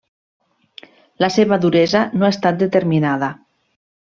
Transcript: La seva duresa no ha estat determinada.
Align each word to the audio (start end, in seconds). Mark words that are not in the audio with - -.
La 1.23 1.29
seva 1.37 1.59
duresa 1.67 2.03
no 2.15 2.29
ha 2.29 2.35
estat 2.37 2.59
determinada. 2.67 3.31